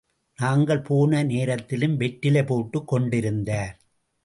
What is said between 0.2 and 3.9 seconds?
நாங்கள் போன நேரத்திலும் வெற்றிலை போட்டுக் கொண்டிருந்தார்.